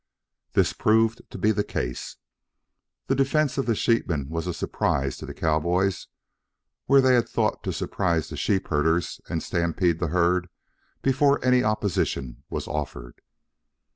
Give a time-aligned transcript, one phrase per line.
[0.53, 2.15] This proved to be the case.
[3.05, 6.07] The defense of the sheepmen was a surprise to the cowboys,
[6.87, 10.47] where they had thought to surprise the sheep herders and stampede the herd
[11.03, 13.21] before any opposition was offered.